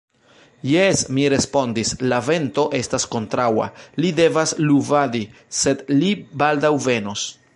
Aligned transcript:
Jes, 0.67 1.01
mi 1.17 1.25
respondis, 1.33 1.91
la 2.13 2.19
vento 2.29 2.63
estas 2.79 3.05
kontraŭa, 3.17 3.67
li 4.05 4.11
devas 4.21 4.55
luvadi, 4.69 5.23
sed 5.61 5.85
li 6.01 6.13
baldaŭ 6.45 6.73
venos. 6.91 7.27